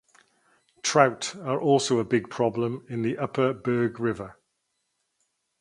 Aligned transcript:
Trout 0.81 1.35
are 1.35 1.61
also 1.61 1.99
a 1.99 2.03
problem 2.05 2.83
in 2.89 3.03
the 3.03 3.19
upper 3.19 3.53
Berg 3.53 3.99
river. 3.99 4.39